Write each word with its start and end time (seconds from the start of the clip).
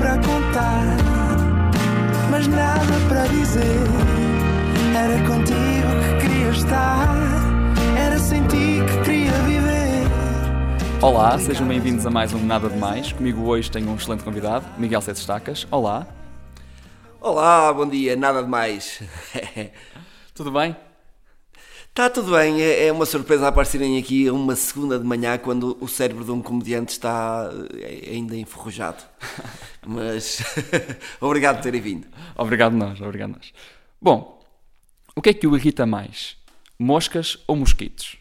para 0.00 0.16
contar, 0.16 0.96
mas 2.30 2.46
nada 2.46 2.80
para 3.06 3.26
dizer. 3.26 3.86
Era 4.96 5.18
contigo 5.26 5.90
que 6.00 6.26
queria 6.26 6.48
estar, 6.48 7.06
era 7.98 8.18
sem 8.18 8.42
ti 8.46 8.78
que 8.88 9.04
queria 9.04 9.32
viver. 9.42 10.08
Olá, 11.02 11.38
sejam 11.38 11.68
bem-vindos 11.68 12.06
a 12.06 12.10
mais 12.10 12.32
um 12.32 12.42
Nada 12.42 12.70
de 12.70 12.78
Mais. 12.78 13.12
Comigo 13.12 13.42
hoje 13.42 13.70
tenho 13.70 13.90
um 13.90 13.94
excelente 13.94 14.24
convidado, 14.24 14.64
Miguel 14.78 15.02
Sete 15.02 15.16
Estacas. 15.16 15.66
Olá, 15.70 16.06
Olá, 17.20 17.70
bom 17.70 17.86
dia, 17.86 18.16
nada 18.16 18.42
de 18.42 18.48
mais. 18.48 19.02
tudo 20.34 20.50
bem? 20.50 20.74
Está 21.90 22.08
tudo 22.08 22.30
bem, 22.30 22.62
é 22.62 22.86
é 22.86 22.92
uma 22.92 23.04
surpresa 23.04 23.48
aparecerem 23.48 23.98
aqui 23.98 24.30
uma 24.30 24.54
segunda 24.54 24.96
de 24.96 25.04
manhã 25.04 25.36
quando 25.36 25.76
o 25.80 25.88
cérebro 25.88 26.24
de 26.24 26.30
um 26.30 26.40
comediante 26.40 26.92
está 26.92 27.50
eh, 27.80 28.10
ainda 28.12 28.36
enferrujado. 28.36 29.02
Mas 29.84 30.40
obrigado 31.20 31.56
por 31.56 31.62
terem 31.64 31.80
vindo. 31.80 32.06
Obrigado 32.36 32.74
nós, 32.74 33.00
obrigado 33.00 33.30
nós. 33.30 33.52
Bom, 34.00 34.40
o 35.16 35.20
que 35.20 35.30
é 35.30 35.34
que 35.34 35.48
o 35.48 35.56
irrita 35.56 35.84
mais? 35.84 36.36
Moscas 36.78 37.36
ou 37.46 37.56
mosquitos? 37.56 38.16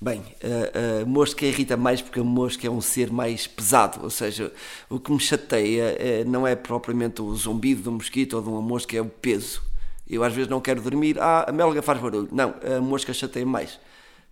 Bem, 0.00 0.22
a, 0.40 1.02
a 1.02 1.04
mosca 1.04 1.44
irrita 1.44 1.76
mais 1.76 2.00
porque 2.00 2.20
a 2.20 2.24
mosca 2.24 2.64
é 2.64 2.70
um 2.70 2.80
ser 2.80 3.10
mais 3.10 3.48
pesado, 3.48 4.04
ou 4.04 4.10
seja, 4.10 4.52
o 4.88 5.00
que 5.00 5.10
me 5.10 5.18
chateia 5.18 5.96
eh, 5.98 6.24
não 6.24 6.46
é 6.46 6.54
propriamente 6.54 7.20
o 7.20 7.34
zumbido 7.34 7.82
do 7.82 7.92
mosquito 7.92 8.34
ou 8.34 8.42
de 8.42 8.48
uma 8.48 8.62
mosca, 8.62 8.96
é 8.96 9.00
o 9.00 9.06
peso. 9.06 9.67
Eu 10.08 10.24
às 10.24 10.32
vezes 10.32 10.48
não 10.48 10.60
quero 10.60 10.80
dormir, 10.80 11.18
ah, 11.20 11.46
a 11.48 11.52
melga 11.52 11.82
faz 11.82 12.00
barulho. 12.00 12.28
Não, 12.32 12.54
a 12.76 12.80
mosca 12.80 13.12
chateia 13.12 13.44
mais, 13.44 13.78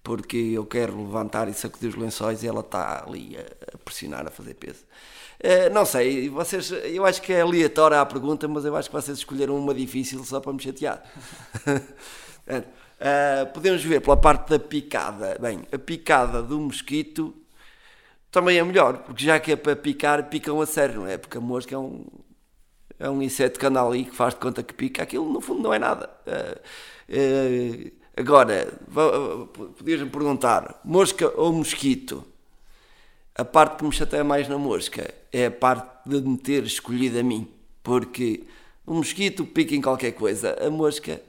porque 0.02 0.36
eu 0.36 0.64
quero 0.64 0.96
levantar 0.96 1.48
e 1.48 1.54
sacudir 1.54 1.90
os 1.90 1.96
lençóis 1.96 2.42
e 2.42 2.46
ela 2.48 2.60
está 2.60 3.04
ali 3.06 3.36
a, 3.36 3.78
pressionar, 3.78 4.26
a 4.26 4.30
fazer 4.30 4.54
peso. 4.54 4.84
Eh, 5.38 5.68
não 5.70 5.84
sei, 5.84 6.28
vocês, 6.30 6.70
eu 6.70 7.04
acho 7.04 7.20
que 7.20 7.32
é 7.32 7.42
aleatória 7.42 8.00
a 8.00 8.06
pergunta, 8.06 8.48
mas 8.48 8.64
eu 8.64 8.74
acho 8.74 8.88
que 8.88 8.94
vocês 8.96 9.18
escolheram 9.18 9.56
uma 9.56 9.74
difícil 9.74 10.24
só 10.24 10.40
para 10.40 10.52
me 10.52 10.62
chatear. 10.62 11.02
Uh, 12.96 13.52
podemos 13.52 13.84
ver 13.84 14.00
pela 14.00 14.16
parte 14.16 14.48
da 14.50 14.58
picada. 14.58 15.36
Bem, 15.38 15.62
a 15.70 15.78
picada 15.78 16.42
do 16.42 16.58
mosquito 16.58 17.34
também 18.30 18.58
é 18.58 18.64
melhor, 18.64 18.98
porque 18.98 19.24
já 19.24 19.38
que 19.38 19.52
é 19.52 19.56
para 19.56 19.76
picar, 19.76 20.28
picam 20.28 20.60
a 20.60 20.66
sério, 20.66 21.00
não 21.00 21.06
é? 21.06 21.18
Porque 21.18 21.36
a 21.36 21.40
mosca 21.40 21.74
é 21.74 21.78
um, 21.78 22.06
é 22.98 23.08
um 23.10 23.22
inseto 23.22 23.58
que 23.58 23.66
anda 23.66 23.82
ali 23.82 24.04
que 24.04 24.14
faz 24.14 24.34
de 24.34 24.40
conta 24.40 24.62
que 24.62 24.74
pica, 24.74 25.02
aquilo 25.02 25.30
no 25.32 25.40
fundo 25.40 25.62
não 25.62 25.74
é 25.74 25.78
nada. 25.78 26.08
Uh, 26.26 27.86
uh, 27.88 27.92
agora, 28.16 28.72
podias-me 29.78 30.10
perguntar: 30.10 30.80
mosca 30.84 31.30
ou 31.36 31.52
mosquito? 31.52 32.24
A 33.34 33.44
parte 33.44 33.76
que 33.76 33.84
me 33.84 33.92
chateia 33.92 34.24
mais 34.24 34.48
na 34.48 34.56
mosca 34.56 35.12
é 35.30 35.46
a 35.46 35.50
parte 35.50 36.08
de 36.08 36.22
me 36.22 36.38
ter 36.38 36.64
escolhido 36.64 37.18
a 37.18 37.22
mim, 37.22 37.46
porque 37.82 38.44
o 38.86 38.94
mosquito 38.94 39.44
pica 39.44 39.74
em 39.74 39.82
qualquer 39.82 40.12
coisa, 40.12 40.56
a 40.58 40.70
mosca, 40.70 41.20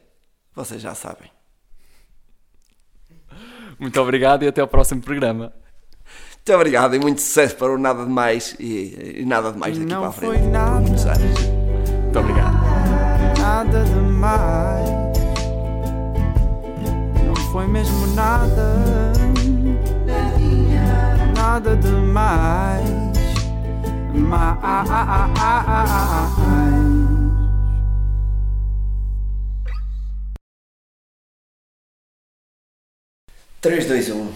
vocês 0.55 0.81
já 0.81 0.95
sabem. 0.95 1.29
Muito 3.77 3.99
obrigado 3.99 4.43
e 4.43 4.47
até 4.47 4.61
ao 4.61 4.67
próximo 4.69 5.01
programa. 5.01 5.53
Muito 6.47 6.55
obrigado 6.55 6.95
e 6.95 6.99
muito 6.99 7.19
sucesso 7.19 7.57
para 7.57 7.73
o 7.73 7.77
Nada 7.77 8.05
de 8.05 8.09
Mais 8.09 8.55
e, 8.57 9.17
e 9.19 9.25
Nada 9.25 9.51
de 9.51 9.57
Mais 9.57 9.77
daqui 9.77 9.91
Não 9.91 9.99
para 9.99 10.09
a 10.09 10.13
foi 10.13 10.37
frente. 10.37 10.47
nada. 10.47 11.56
Muito 12.07 12.19
obrigado. 12.19 12.57
Nada 13.37 13.83
demais. 13.83 14.89
Não 17.25 17.35
foi 17.51 17.67
mesmo 17.67 18.07
nada. 18.15 19.11
Nada 21.35 21.75
demais. 21.75 22.89
Mais. 24.13 24.57
3, 33.59 33.85
2, 33.85 34.09
1. 34.11 34.27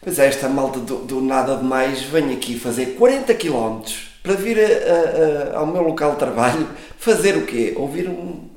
Pois 0.00 0.18
é, 0.18 0.26
esta 0.26 0.48
malta 0.48 0.80
do, 0.80 1.04
do 1.04 1.20
Nada 1.20 1.56
de 1.56 1.64
Mais 1.64 2.02
vem 2.02 2.32
aqui 2.32 2.58
fazer 2.58 2.94
40 2.96 3.34
km 3.34 4.11
para 4.22 4.34
vir 4.34 4.58
a- 4.58 5.54
a- 5.54 5.58
ao 5.58 5.66
meu 5.66 5.82
local 5.82 6.12
de 6.12 6.18
trabalho 6.18 6.68
fazer 6.98 7.36
o 7.36 7.44
quê? 7.46 7.74
Ouvir 7.76 8.08
um. 8.08 8.48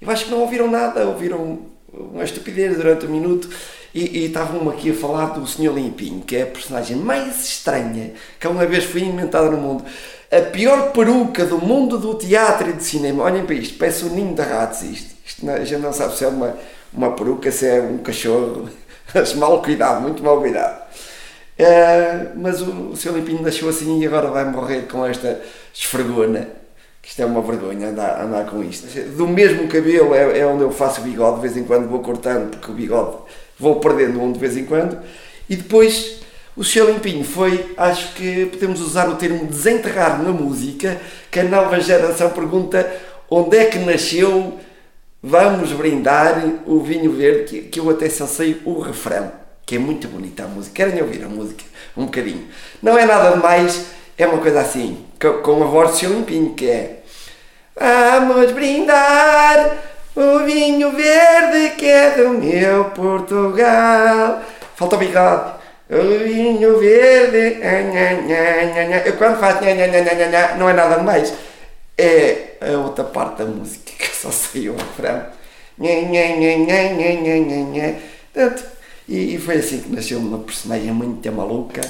Eu 0.00 0.10
acho 0.10 0.24
que 0.26 0.30
não 0.30 0.40
ouviram 0.40 0.70
nada, 0.70 1.06
ouviram 1.06 1.58
uma 1.92 2.24
estupidez 2.24 2.76
durante 2.76 3.06
um 3.06 3.10
minuto 3.10 3.48
e, 3.94 4.20
e 4.20 4.26
estavam 4.26 4.68
aqui 4.70 4.90
a 4.90 4.94
falar 4.94 5.26
do 5.34 5.46
Sr. 5.46 5.72
Limpinho, 5.74 6.20
que 6.22 6.36
é 6.36 6.42
a 6.42 6.46
personagem 6.46 6.96
mais 6.96 7.44
estranha 7.44 8.12
que 8.38 8.46
alguma 8.46 8.64
vez 8.66 8.84
foi 8.84 9.02
inventada 9.02 9.50
no 9.50 9.56
mundo. 9.58 9.84
A 10.30 10.40
pior 10.42 10.92
peruca 10.92 11.44
do 11.44 11.58
mundo 11.58 11.98
do 11.98 12.14
teatro 12.14 12.70
e 12.70 12.72
do 12.72 12.82
cinema. 12.82 13.24
Olhem 13.24 13.44
para 13.44 13.56
isto, 13.56 13.76
parece 13.76 14.04
um 14.04 14.10
ninho 14.14 14.34
de 14.34 14.42
ratos 14.42 14.82
isto. 14.82 15.10
isto 15.26 15.44
não- 15.44 15.54
a 15.54 15.64
gente 15.64 15.80
não 15.82 15.92
sabe 15.92 16.16
se 16.16 16.24
é 16.24 16.28
uma, 16.28 16.56
uma 16.92 17.12
peruca, 17.12 17.50
se 17.50 17.66
é 17.66 17.80
um 17.80 17.98
cachorro. 17.98 18.68
Mas 19.12 19.34
mal 19.34 19.60
cuidado, 19.60 20.00
muito 20.00 20.22
mal 20.22 20.40
cuidado. 20.40 20.79
Eh, 21.62 22.32
mas 22.36 22.62
o, 22.62 22.90
o 22.90 22.96
Sr. 22.96 23.12
Limpinho 23.12 23.42
nasceu 23.42 23.68
assim 23.68 24.00
e 24.00 24.06
agora 24.06 24.28
vai 24.28 24.44
morrer 24.44 24.82
com 24.82 25.04
esta 25.04 25.40
esfregona. 25.74 26.48
Que 27.02 27.10
isto 27.10 27.20
é 27.20 27.26
uma 27.26 27.42
vergonha 27.42 27.88
andar, 27.88 28.22
andar 28.22 28.46
com 28.46 28.62
isto. 28.62 28.86
Do 29.16 29.26
mesmo 29.26 29.68
cabelo 29.68 30.14
é, 30.14 30.38
é 30.38 30.46
onde 30.46 30.62
eu 30.62 30.70
faço 30.70 31.00
o 31.00 31.04
bigode, 31.04 31.36
de 31.36 31.42
vez 31.42 31.56
em 31.56 31.64
quando 31.64 31.88
vou 31.88 32.00
cortando, 32.00 32.50
porque 32.50 32.70
o 32.70 32.74
bigode 32.74 33.16
vou 33.58 33.76
perdendo 33.80 34.22
um 34.22 34.32
de 34.32 34.38
vez 34.38 34.56
em 34.56 34.64
quando. 34.64 34.98
E 35.48 35.56
depois 35.56 36.20
o 36.56 36.64
Sr. 36.64 36.86
Limpinho 36.86 37.24
foi, 37.24 37.74
acho 37.76 38.14
que 38.14 38.46
podemos 38.46 38.80
usar 38.80 39.08
o 39.08 39.16
termo 39.16 39.46
desenterrar 39.46 40.22
na 40.22 40.30
música, 40.30 41.00
que 41.30 41.40
a 41.40 41.44
nova 41.44 41.80
geração 41.80 42.30
pergunta 42.30 42.90
onde 43.30 43.56
é 43.56 43.66
que 43.66 43.78
nasceu 43.78 44.58
Vamos 45.22 45.70
brindar 45.72 46.42
o 46.66 46.80
vinho 46.80 47.12
verde, 47.12 47.44
que, 47.44 47.60
que 47.68 47.78
eu 47.78 47.90
até 47.90 48.08
só 48.08 48.26
sei 48.26 48.62
o 48.64 48.80
refrão, 48.80 49.30
que 49.70 49.76
é 49.76 49.78
muito 49.78 50.08
bonita 50.08 50.42
a 50.42 50.48
música. 50.48 50.74
Querem 50.74 51.00
ouvir 51.00 51.22
a 51.22 51.28
música? 51.28 51.62
Um 51.96 52.06
bocadinho. 52.06 52.48
Não 52.82 52.98
é 52.98 53.06
nada 53.06 53.30
demais, 53.30 53.86
é 54.18 54.26
uma 54.26 54.38
coisa 54.38 54.60
assim, 54.62 55.06
co- 55.20 55.34
com 55.34 55.62
a 55.62 55.66
voz 55.66 55.92
do 55.92 55.96
seu 55.96 56.10
limpinho, 56.10 56.54
que 56.54 56.68
é 56.68 56.96
Vamos 57.78 58.50
brindar 58.50 59.76
o 60.16 60.40
vinho 60.40 60.90
verde 60.90 61.76
que 61.76 61.86
é 61.86 62.10
do 62.16 62.30
meu 62.30 62.86
Portugal. 62.86 64.42
Falta 64.74 64.96
o 64.96 64.98
bigode. 64.98 65.52
O 65.88 66.18
vinho 66.24 66.78
verde. 66.80 67.60
Eu 69.06 69.16
quando 69.18 69.38
faço 69.38 69.62
não 70.58 70.68
é 70.68 70.72
nada 70.72 70.96
demais. 70.96 71.32
É 71.96 72.56
a 72.60 72.76
outra 72.78 73.04
parte 73.04 73.38
da 73.38 73.44
música 73.44 73.92
que 73.96 74.16
só 74.16 74.32
sei 74.32 74.68
o 74.68 74.74
refrão. 74.76 75.26
E, 79.10 79.34
e 79.34 79.38
foi 79.38 79.56
assim 79.56 79.80
que 79.80 79.88
nasceu 79.88 80.20
uma 80.20 80.38
personagem 80.38 80.92
muito 80.92 81.32
maluca 81.32 81.80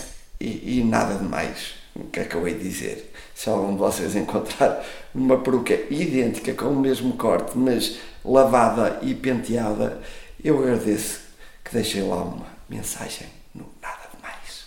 e, 0.40 0.78
e 0.78 0.82
nada 0.82 1.16
de 1.16 1.24
mais. 1.24 1.74
O 1.94 2.04
que 2.04 2.18
hei 2.18 2.54
de 2.54 2.62
dizer? 2.62 3.12
Se 3.34 3.50
algum 3.50 3.72
de 3.72 3.78
vocês 3.78 4.16
encontrar 4.16 4.82
uma 5.14 5.36
peruca 5.36 5.74
idêntica 5.90 6.54
com 6.54 6.68
o 6.68 6.80
mesmo 6.80 7.12
corte, 7.18 7.58
mas 7.58 7.98
lavada 8.24 9.00
e 9.02 9.14
penteada, 9.14 10.00
eu 10.42 10.58
agradeço 10.60 11.20
que 11.62 11.74
deixem 11.74 12.08
lá 12.08 12.22
uma 12.22 12.46
mensagem 12.70 13.28
no 13.54 13.66
nada 13.82 14.08
de 14.14 14.22
mais. 14.22 14.64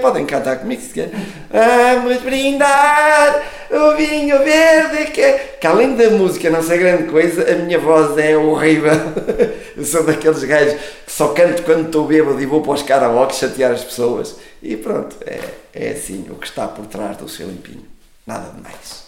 Podem 0.00 0.26
cantar 0.26 0.60
comigo 0.60 0.80
se 0.80 0.94
quer. 0.94 1.10
Vamos 1.50 2.22
brindar 2.22 3.42
o 3.70 3.96
vinho 3.96 4.38
verde 4.38 5.10
que, 5.10 5.40
que 5.60 5.66
além 5.66 5.96
da 5.96 6.10
música 6.10 6.50
não 6.50 6.62
ser 6.62 6.78
grande 6.78 7.04
coisa, 7.10 7.50
a 7.50 7.56
minha 7.56 7.78
voz 7.78 8.16
é 8.18 8.36
horrível. 8.36 8.92
Eu 9.76 9.84
sou 9.84 10.04
daqueles 10.04 10.42
gajos 10.44 10.80
que 11.04 11.12
só 11.12 11.28
canto 11.28 11.62
quando 11.62 11.86
estou 11.86 12.06
bêbado 12.06 12.40
e 12.40 12.46
vou 12.46 12.62
para 12.62 12.72
os 12.72 12.82
karaoke 12.82 13.34
chatear 13.34 13.72
as 13.72 13.84
pessoas. 13.84 14.36
E 14.62 14.76
pronto, 14.76 15.16
é, 15.24 15.40
é 15.72 15.90
assim 15.90 16.26
o 16.30 16.34
que 16.34 16.46
está 16.46 16.66
por 16.68 16.86
trás 16.86 17.16
do 17.16 17.28
seu 17.28 17.46
limpinho. 17.46 17.84
Nada 18.26 18.50
de 18.50 18.60
mais. 18.60 19.05